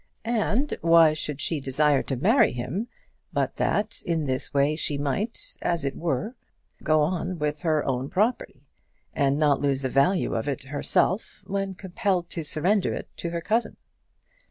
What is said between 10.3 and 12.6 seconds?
of it herself when compelled to